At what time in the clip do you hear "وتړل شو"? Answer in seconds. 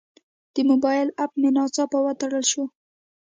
2.03-2.63